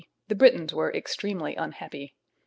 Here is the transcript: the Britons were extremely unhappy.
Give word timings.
the 0.29 0.33
Britons 0.33 0.73
were 0.73 0.91
extremely 0.91 1.53
unhappy. 1.53 2.15